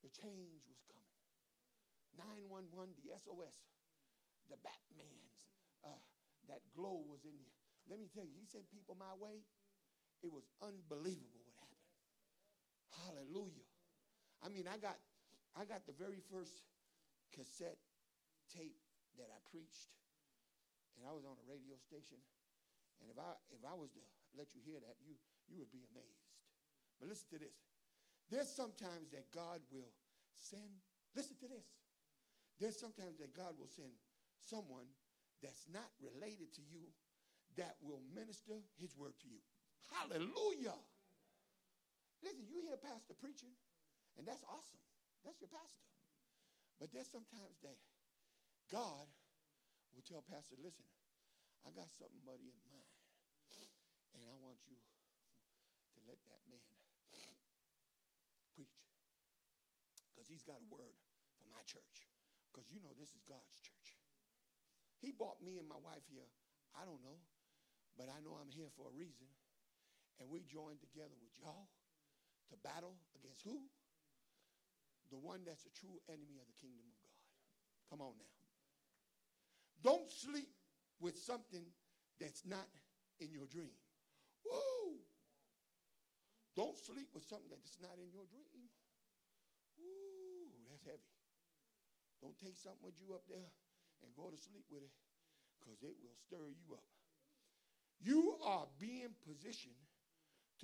[0.00, 1.18] The change was coming.
[2.46, 3.56] 911, the SOS,
[4.48, 5.50] the Batman's,
[5.84, 6.00] uh,
[6.48, 7.52] that glow was in you.
[7.90, 9.42] Let me tell you, he sent people my way.
[10.22, 11.90] It was unbelievable what happened.
[13.06, 13.66] Hallelujah.
[14.41, 15.00] I mean, I got
[15.56, 16.64] I got the very first
[17.32, 17.80] cassette
[18.52, 18.76] tape
[19.16, 19.92] that I preached,
[20.96, 22.20] and I was on a radio station.
[23.00, 24.02] And if I if I was to
[24.36, 25.16] let you hear that, you
[25.48, 26.28] you would be amazed.
[27.00, 27.56] But listen to this.
[28.30, 29.92] There's sometimes that God will
[30.38, 30.80] send,
[31.12, 31.66] listen to this.
[32.60, 33.92] There's sometimes that God will send
[34.38, 34.86] someone
[35.42, 36.86] that's not related to you
[37.58, 39.42] that will minister his word to you.
[39.90, 40.78] Hallelujah.
[42.22, 43.50] Listen, you hear pastor preaching,
[44.18, 44.82] and that's awesome.
[45.24, 45.86] That's your pastor.
[46.82, 47.78] But there's sometimes that
[48.70, 49.06] God
[49.94, 50.88] will tell pastor, listen,
[51.62, 52.92] I got something buddy in mind,
[54.18, 56.74] and I want you to let that man
[58.56, 58.82] preach.
[60.10, 60.98] Because he's got a word
[61.38, 62.10] for my church.
[62.50, 63.88] Because you know this is God's church.
[64.98, 66.26] He brought me and my wife here,
[66.78, 67.18] I don't know,
[67.98, 69.26] but I know I'm here for a reason.
[70.20, 71.66] And we joined together with y'all
[72.50, 73.66] to battle against who?
[75.12, 77.20] The one that's a true enemy of the kingdom of God.
[77.92, 78.32] Come on now.
[79.84, 80.48] Don't sleep
[81.04, 81.68] with something
[82.16, 82.64] that's not
[83.20, 83.76] in your dream.
[84.48, 84.96] Woo!
[86.56, 88.72] Don't sleep with something that's not in your dream.
[89.76, 91.12] Woo, that's heavy.
[92.24, 93.52] Don't take something with you up there
[94.00, 94.94] and go to sleep with it
[95.60, 96.88] because it will stir you up.
[98.00, 99.76] You are being positioned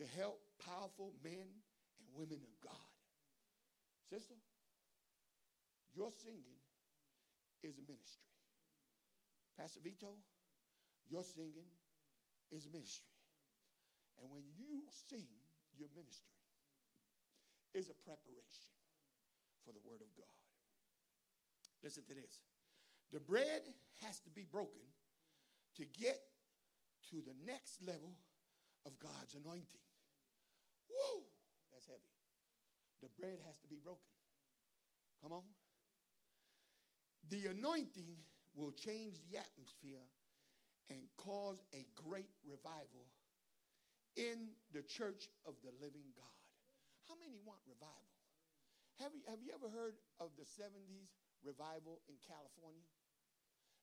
[0.00, 1.52] to help powerful men
[2.00, 2.87] and women of God.
[4.08, 4.34] Sister,
[5.94, 6.58] your singing
[7.62, 8.24] is a ministry.
[9.58, 10.16] Pastor Vito,
[11.10, 11.68] your singing
[12.50, 13.10] is a ministry.
[14.20, 15.28] And when you sing
[15.76, 16.32] your ministry,
[17.74, 18.72] is a preparation
[19.64, 20.40] for the word of God.
[21.84, 22.40] Listen to this.
[23.12, 23.62] The bread
[24.04, 24.82] has to be broken
[25.76, 26.18] to get
[27.10, 28.16] to the next level
[28.86, 29.84] of God's anointing.
[30.88, 31.22] Woo!
[31.72, 32.17] That's heavy.
[33.02, 34.10] The bread has to be broken.
[35.22, 35.46] Come on.
[37.30, 38.16] The anointing
[38.54, 40.02] will change the atmosphere
[40.90, 43.06] and cause a great revival
[44.16, 46.38] in the church of the living God.
[47.06, 48.08] How many want revival?
[48.98, 51.12] Have you, have you ever heard of the 70s
[51.46, 52.82] revival in California?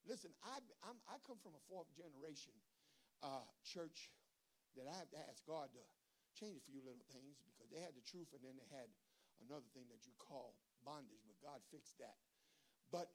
[0.03, 2.53] Listen, I, I'm, i come from a fourth generation
[3.23, 4.11] uh, church
[4.75, 5.81] that I have to ask God to
[6.35, 8.91] change a few little things because they had the truth and then they had
[9.43, 10.55] another thing that you call
[10.85, 12.17] bondage, but God fixed that.
[12.93, 13.09] But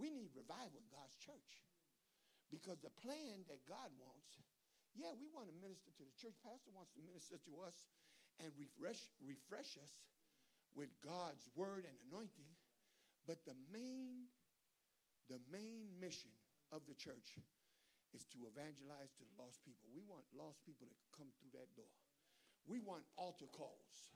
[0.00, 1.52] we need revival in God's church
[2.48, 4.28] because the plan that God wants,
[4.96, 6.36] yeah, we want to minister to the church.
[6.40, 7.76] Pastor wants to minister to us
[8.40, 9.94] and refresh, refresh us
[10.76, 12.48] with God's word and anointing.
[13.24, 14.28] But the main
[15.26, 16.30] the main mission
[16.70, 17.34] of the church
[18.14, 19.90] is to evangelize to the lost people.
[19.90, 21.90] We want lost people to come through that door.
[22.70, 24.14] We want altar calls.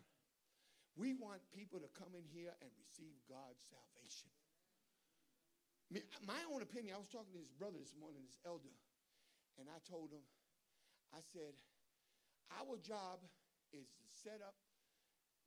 [0.99, 4.31] We want people to come in here and receive God's salvation.
[6.23, 8.71] My own opinion, I was talking to his brother this morning, his elder,
[9.59, 10.23] and I told him,
[11.11, 11.59] I said,
[12.55, 13.23] our job
[13.75, 14.55] is to set up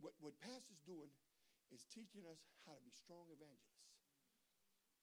[0.04, 1.12] what, what pastor's doing
[1.72, 3.88] is teaching us how to be strong evangelists.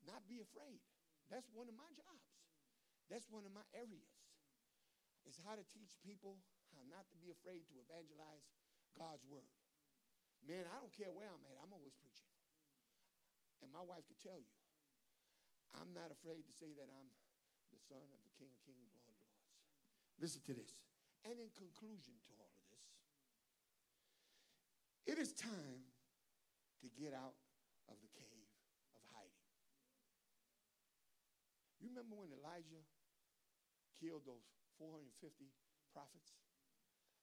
[0.04, 0.80] Not be afraid.
[1.32, 2.28] That's one of my jobs.
[3.08, 4.12] That's one of my areas.
[5.28, 6.40] Is how to teach people
[6.72, 8.44] how not to be afraid to evangelize
[8.96, 9.48] God's word.
[10.48, 11.56] Man, I don't care where I'm at.
[11.60, 12.28] I'm always preaching.
[13.60, 14.52] And my wife could tell you,
[15.76, 17.08] I'm not afraid to say that I'm
[17.70, 19.46] the son of the King of Kings, Lord of Lords.
[20.18, 20.82] Listen to this.
[21.22, 22.88] And in conclusion to all of this,
[25.06, 25.84] it is time
[26.80, 27.36] to get out
[27.92, 28.48] of the cave
[28.96, 29.44] of hiding.
[31.78, 32.84] You remember when Elijah
[34.00, 34.48] killed those
[34.80, 35.52] 450
[35.92, 36.32] prophets?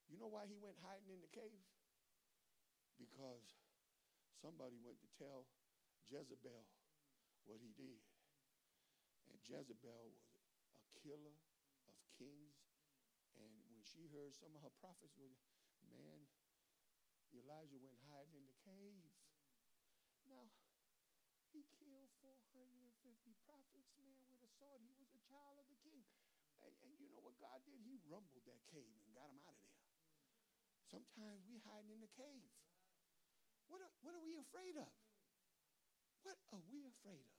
[0.06, 1.66] You know why he went hiding in the cave?
[2.98, 3.56] Because
[4.42, 5.46] somebody went to tell
[6.10, 6.66] Jezebel
[7.46, 8.02] what he did.
[9.30, 10.26] And Jezebel was
[10.74, 11.38] a killer
[11.86, 12.58] of kings.
[13.38, 15.30] And when she heard some of her prophets were,
[15.86, 16.26] man,
[17.30, 19.04] Elijah went hiding in the cave.
[20.26, 20.50] Now,
[21.54, 24.84] he killed 450 prophets, man, with a sword.
[24.84, 26.04] He was a child of the king.
[26.60, 27.78] And, and you know what God did?
[27.84, 29.88] He rumbled that cave and got him out of there.
[30.88, 32.48] Sometimes we hiding in the cave.
[33.68, 34.88] What are, what are we afraid of?
[36.24, 37.38] What are we afraid of?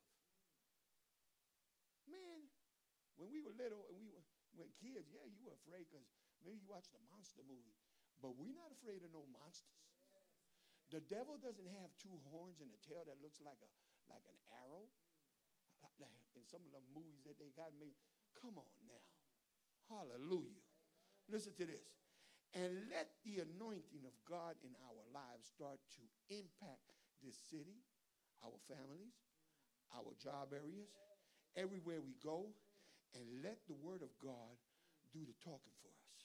[2.09, 2.49] Man,
[3.17, 4.23] when we were little and we were
[4.57, 6.09] when kids, yeah, you were afraid because
[6.41, 7.77] maybe you watched a monster movie,
[8.17, 9.77] but we're not afraid of no monsters.
[10.89, 13.69] The devil doesn't have two horns and a tail that looks like a
[14.09, 14.89] like an arrow.
[16.38, 17.93] In some of the movies that they got made,
[18.34, 19.05] come on now,
[19.86, 20.65] hallelujah.
[21.30, 21.99] Listen to this.
[22.58, 27.78] And let the anointing of God in our lives start to impact this city,
[28.41, 29.14] our families,
[29.93, 30.89] our job areas,
[31.54, 32.50] everywhere we go,
[33.14, 34.58] and let the word of God
[35.14, 36.18] do the talking for us.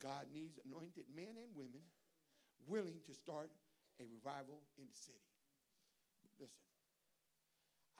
[0.00, 1.84] God needs anointed men and women
[2.66, 3.52] willing to start
[4.00, 5.24] a revival in the city.
[6.40, 6.64] Listen,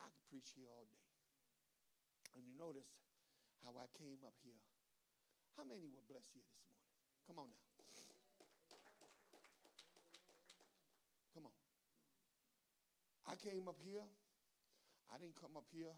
[0.00, 1.06] I could preach here all day.
[2.36, 2.88] And you notice
[3.60, 4.60] how I came up here.
[5.56, 6.81] How many were blessed here this morning?
[7.26, 7.64] Come on now.
[11.32, 11.56] Come on.
[13.26, 14.04] I came up here.
[15.12, 15.92] I didn't come up here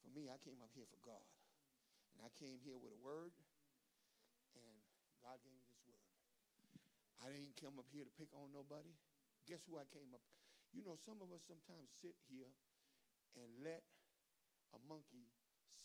[0.00, 0.28] for me.
[0.32, 1.24] I came up here for God.
[2.12, 3.32] And I came here with a word,
[4.56, 4.76] and
[5.24, 6.04] God gave me this word.
[7.24, 8.92] I didn't come up here to pick on nobody.
[9.48, 10.20] Guess who I came up?
[10.72, 12.50] You know, some of us sometimes sit here
[13.36, 13.84] and let
[14.72, 15.28] a monkey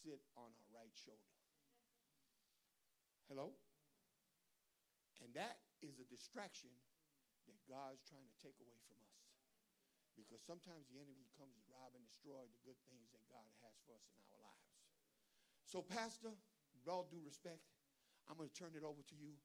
[0.04, 1.32] sit on our right shoulder.
[3.28, 3.52] Hello?
[5.24, 6.70] And that is a distraction
[7.48, 9.18] that God's trying to take away from us.
[10.18, 13.76] Because sometimes the enemy comes to rob and destroy the good things that God has
[13.86, 14.74] for us in our lives.
[15.66, 16.34] So, Pastor,
[16.74, 17.62] with all due respect,
[18.28, 19.38] I'm going to turn it over to you.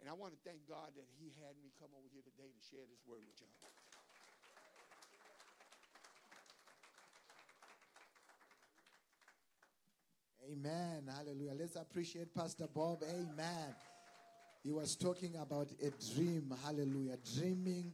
[0.00, 2.60] And I want to thank God that He had me come over here today to
[2.70, 3.48] share this word with y'all.
[10.50, 11.06] Amen.
[11.08, 11.54] Hallelujah.
[11.54, 13.02] Let's appreciate Pastor Bob.
[13.02, 13.74] Amen.
[14.62, 16.52] He was talking about a dream.
[16.64, 17.16] Hallelujah.
[17.38, 17.92] Dreaming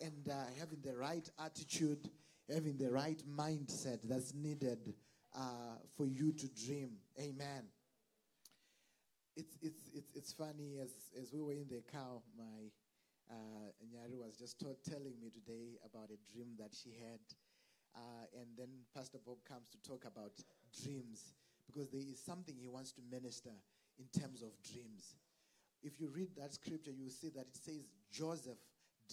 [0.00, 2.10] and uh, having the right attitude,
[2.52, 4.94] having the right mindset that's needed
[5.36, 6.90] uh, for you to dream.
[7.18, 7.64] Amen.
[9.36, 10.90] It's, it's, it's, it's funny, as,
[11.20, 12.70] as we were in the car, my
[13.30, 17.20] uh, Nyari was just telling me today about a dream that she had.
[17.94, 20.32] Uh, and then Pastor Bob comes to talk about
[20.82, 21.34] dreams
[21.66, 23.50] because there is something he wants to minister
[23.98, 25.14] in terms of dreams.
[25.82, 28.58] If you read that scripture, you will see that it says Joseph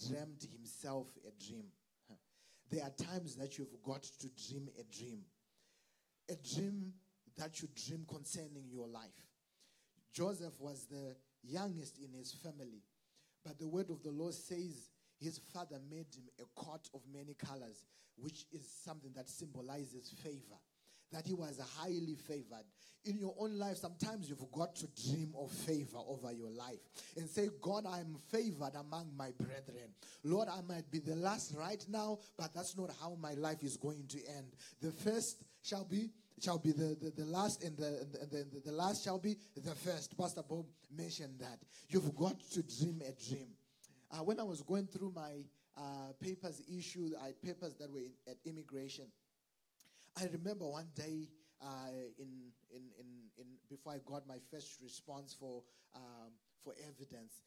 [0.06, 1.64] dreamed himself a dream.
[2.70, 5.20] There are times that you've got to dream a dream,
[6.28, 6.92] a dream
[7.38, 9.08] that you dream concerning your life.
[10.12, 12.82] Joseph was the youngest in his family,
[13.44, 17.34] but the word of the Lord says his father made him a coat of many
[17.34, 17.84] colors,
[18.16, 20.58] which is something that symbolizes favor
[21.12, 22.64] that he was highly favored.
[23.04, 26.80] In your own life, sometimes you've got to dream of favor over your life
[27.16, 29.94] and say, God, I'm favored among my brethren.
[30.24, 33.76] Lord, I might be the last right now, but that's not how my life is
[33.76, 34.52] going to end.
[34.82, 38.72] The first shall be shall be the, the, the last and the, the, the, the
[38.72, 40.16] last shall be the first.
[40.16, 41.58] Pastor Bob mentioned that.
[41.88, 43.48] You've got to dream a dream.
[44.10, 45.42] Uh, when I was going through my
[45.76, 49.06] uh, papers issue, I had papers that were in, at immigration.
[50.18, 51.28] I remember one day
[51.62, 53.06] uh, in, in, in,
[53.38, 55.62] in, before I got my first response for,
[55.94, 56.32] um,
[56.64, 57.42] for evidence,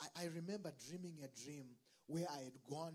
[0.00, 1.66] I, I, remember dreaming a dream
[2.06, 2.94] where I had gone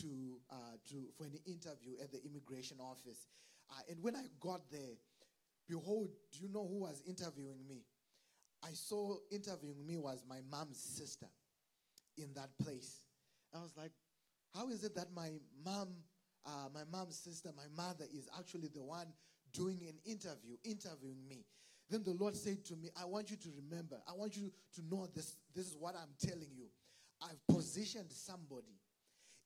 [0.00, 3.26] to, uh, to, for an interview at the immigration office.
[3.70, 4.96] Uh, and when I got there,
[5.68, 7.82] behold, do you know who was interviewing me?
[8.64, 11.28] I saw interviewing me was my mom's sister
[12.16, 13.04] in that place.
[13.54, 13.92] I was like,
[14.54, 15.32] how is it that my
[15.64, 15.88] mom
[16.46, 19.06] uh, my mom's sister, my mother, is actually the one
[19.52, 21.44] doing an interview, interviewing me.
[21.90, 24.82] Then the Lord said to me, I want you to remember, I want you to
[24.90, 25.36] know this.
[25.54, 26.66] This is what I'm telling you.
[27.22, 28.80] I've positioned somebody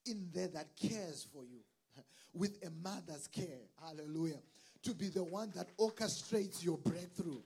[0.05, 1.59] in there that cares for you.
[2.33, 3.67] with a mother's care.
[3.81, 4.39] Hallelujah.
[4.83, 7.41] To be the one that orchestrates your breakthrough.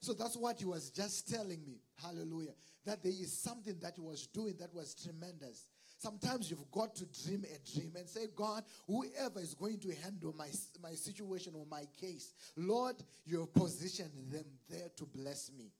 [0.00, 1.80] So that's what he was just telling me.
[2.00, 2.52] Hallelujah.
[2.84, 5.66] That there is something that he was doing that was tremendous.
[5.98, 10.34] Sometimes you've got to dream a dream and say, God, whoever is going to handle
[10.36, 10.48] my,
[10.82, 15.72] my situation or my case, Lord, you have positioned them there to bless me.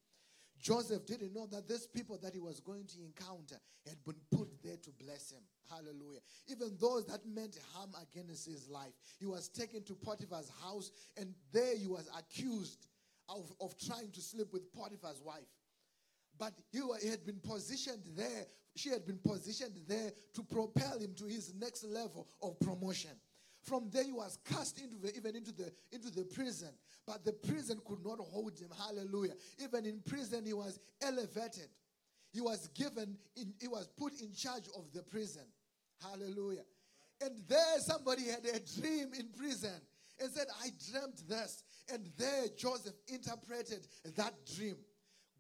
[0.58, 3.56] Joseph didn't know that these people that he was going to encounter
[3.86, 5.42] had been put there to bless him.
[5.70, 6.20] Hallelujah.
[6.48, 8.92] Even those that meant harm against his life.
[9.18, 12.88] He was taken to Potiphar's house, and there he was accused
[13.28, 15.46] of, of trying to sleep with Potiphar's wife.
[16.38, 21.24] But he, had been positioned there, she had been positioned there to propel him to
[21.24, 23.12] his next level of promotion.
[23.62, 26.68] From there, he was cast into the, even into the into the prison,
[27.06, 28.68] but the prison could not hold him.
[28.78, 29.32] Hallelujah!
[29.62, 31.68] Even in prison, he was elevated.
[32.32, 35.42] He was given, in, he was put in charge of the prison.
[36.00, 36.62] Hallelujah!
[37.20, 39.80] And there, somebody had a dream in prison
[40.20, 44.76] and said, "I dreamt this," and there Joseph interpreted that dream.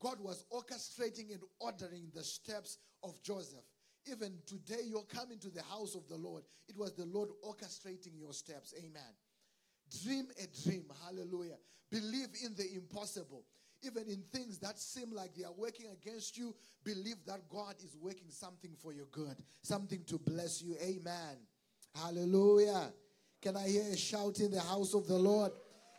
[0.00, 3.64] God was orchestrating and ordering the steps of Joseph.
[4.10, 6.44] Even today, you're coming to the house of the Lord.
[6.68, 8.72] It was the Lord orchestrating your steps.
[8.78, 9.02] Amen.
[10.02, 10.84] Dream a dream.
[11.04, 11.56] Hallelujah.
[11.90, 13.44] Believe in the impossible.
[13.82, 17.96] Even in things that seem like they are working against you, believe that God is
[18.00, 20.76] working something for your good, something to bless you.
[20.82, 21.36] Amen.
[21.94, 22.92] Hallelujah.
[23.42, 25.52] Can I hear a shout in the house of the Lord?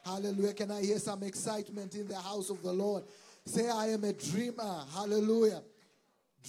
[0.04, 0.54] Hallelujah.
[0.54, 3.04] Can I hear some excitement in the house of the Lord?
[3.48, 4.84] Say, I am a dreamer.
[4.94, 5.64] Hallelujah.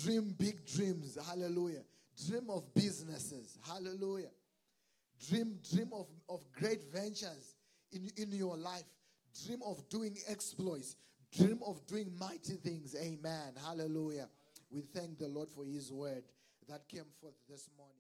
[0.03, 1.17] Dream big dreams.
[1.29, 1.83] Hallelujah.
[2.27, 3.57] Dream of businesses.
[3.65, 4.31] Hallelujah.
[5.29, 7.55] Dream, dream of, of great ventures
[7.93, 8.83] in, in your life.
[9.47, 10.97] Dream of doing exploits.
[11.37, 12.97] Dream of doing mighty things.
[13.01, 13.53] Amen.
[13.65, 14.29] Hallelujah.
[14.69, 16.25] We thank the Lord for his word
[16.69, 17.98] that came forth this morning.